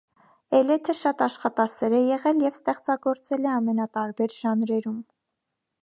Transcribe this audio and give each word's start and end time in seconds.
Էլեթը 0.59 0.95
շատ 1.01 1.19
աշխատասեր 1.25 1.95
է 1.99 1.99
եղել 2.07 2.41
և 2.47 2.57
ստեղծագործել 2.61 3.47
է 3.51 3.53
ամենատարբեր 3.61 4.39
ժանրերում։ 4.41 4.99